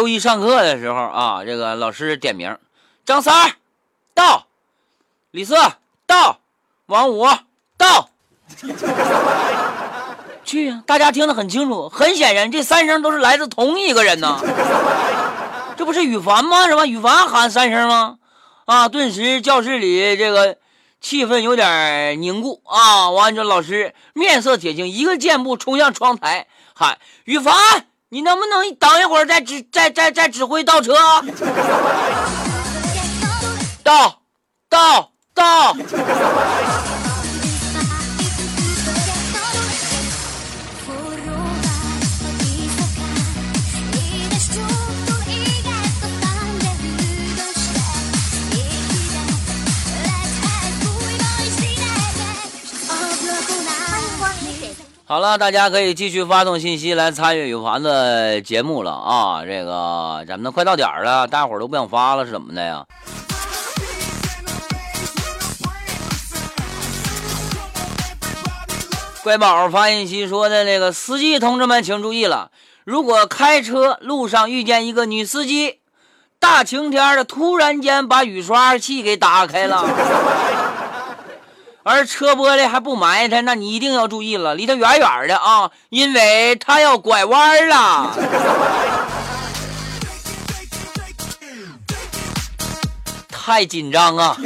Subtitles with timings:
[0.00, 2.56] 周一上课的时候啊，这个老师点名，
[3.04, 3.52] 张三
[4.14, 4.46] 到，
[5.30, 5.54] 李四
[6.06, 6.40] 到，
[6.86, 7.28] 王五
[7.76, 8.08] 到。
[10.42, 10.82] 去呀！
[10.86, 14.40] 大家听得很清楚，很显然这三声都是来自同一个人呐。
[15.76, 16.66] 这不是羽凡吗？
[16.66, 16.86] 什么？
[16.86, 18.16] 羽凡喊三声吗？
[18.64, 18.88] 啊！
[18.88, 20.56] 顿时教室里这个
[21.02, 23.10] 气氛有点凝固啊！
[23.10, 27.54] 完这老师面色铁青，一个箭步冲向窗台，喊：“羽凡，
[28.12, 30.92] 你能不能等一会儿再指再再再指挥倒车？
[33.84, 34.20] ”倒
[34.68, 35.76] 倒倒。
[55.10, 59.44] 好了，大家可以继续发送信息来参与羽凡的节目了啊！
[59.44, 62.86] 这个咱们都快到点儿了，大伙儿都不想发了，是怎么的呀？
[69.24, 72.52] 乖宝发信息说的那个司机同志们请注意了，
[72.84, 75.80] 如果开车路上遇见一个女司机，
[76.38, 80.49] 大晴天的突然间把雨刷器给打开了。
[81.90, 88.16] 而车玻璃还不埋汰，那你一定要注意了，离他远远的啊，因为他要拐弯了。
[93.28, 94.36] 太紧张啊！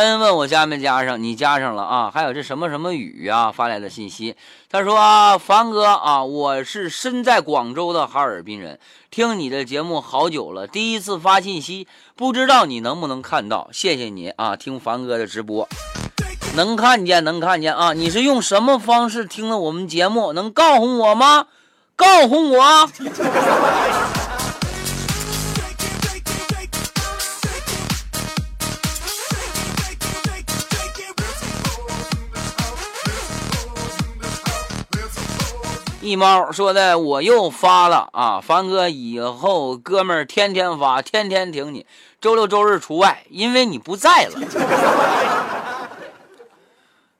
[0.00, 2.10] 恩问我加没加上，你加上了啊？
[2.12, 4.34] 还有这什么什么雨啊发来的信息，
[4.68, 13.68] 他说：“凡哥啊，我是身在广州的哈尔滨人，听你的节目好久了，第一次发信息，不知道你能不能看到？
[13.72, 15.68] 谢谢你啊，听凡哥的直播，
[16.56, 17.92] 能看见能看见啊！
[17.92, 20.32] 你是用什么方式听了我们节目？
[20.32, 21.46] 能告诉我吗？
[21.94, 22.90] 告诉我。”
[36.04, 38.38] 一猫说的，我又发了啊！
[38.38, 41.86] 凡哥，以后哥们儿天天发，天天挺你，
[42.20, 44.38] 周六周日除外，因为你不在了。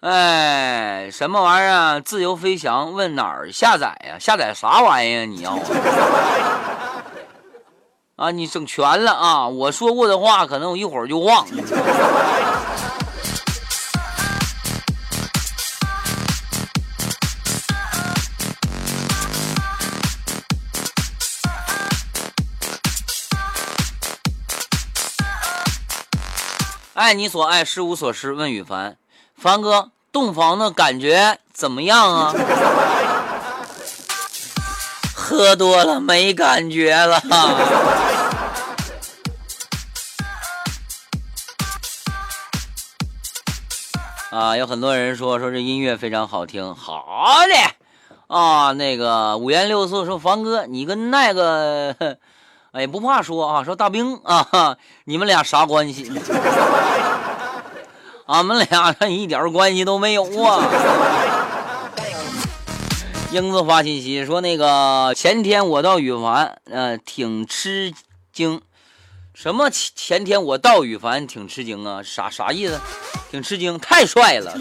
[0.00, 2.00] 哎，什么玩意儿？
[2.00, 4.18] 自由飞翔问哪儿下载呀？
[4.18, 5.26] 下载啥玩意儿？
[5.26, 5.60] 你要啊？
[8.16, 9.46] 啊，你整全了啊！
[9.46, 11.62] 我说过的话，可能我一会儿就忘了。
[27.00, 28.34] 爱你所爱，失无所失。
[28.34, 28.98] 问羽凡，
[29.34, 32.34] 凡哥，洞房的感觉怎么样啊？
[35.16, 37.18] 喝多了没感觉了。
[44.30, 47.64] 啊，有很多人说说这音乐非常好听，好嘞。
[48.26, 52.18] 啊，那个五颜六色说凡哥，你跟那个。
[52.72, 56.10] 哎，不怕说啊，说大兵啊，你们俩啥关系？
[58.26, 60.64] 俺们俩一点关系都没有啊！
[63.32, 67.92] 英子发信息说，那个前天我到羽凡，呃，挺吃
[68.32, 68.60] 惊。
[69.34, 72.02] 什么前前天我到羽凡挺吃惊啊？
[72.04, 72.80] 啥啥意思？
[73.32, 74.56] 挺吃惊，太帅了。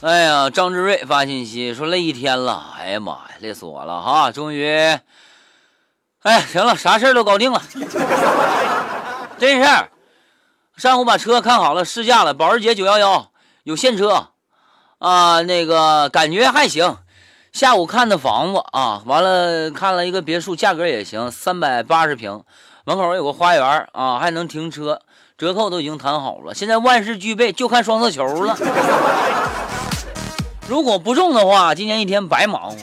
[0.00, 4.30] 哎呀，张志瑞发信息说累一天了，哎呀妈呀，累死我了哈！
[4.30, 4.96] 终于，
[6.22, 7.60] 哎，行了，啥事都搞定了，
[9.38, 9.68] 真事。
[10.76, 13.26] 上午把车看好了，试驾了，保时捷911
[13.64, 14.28] 有现车
[15.00, 16.98] 啊，那个感觉还行。
[17.52, 22.44] 下午看的房子啊，完了看了一个别墅，价格也行，三百八十平，
[22.84, 25.00] 门口有个花园啊，还能停车，
[25.36, 28.56] 折扣都已经谈好了，现在万事俱备，就看双色球了。
[30.68, 32.76] 如果不中的话，今年一天白忙活。